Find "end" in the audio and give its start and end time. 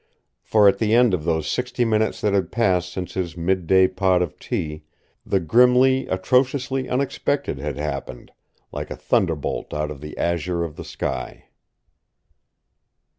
0.95-1.13